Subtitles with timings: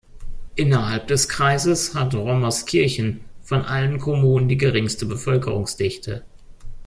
[0.55, 6.23] Innerhalb des Kreises hat Rommerskirchen von allen Kommunen die geringste Bevölkerungsdichte.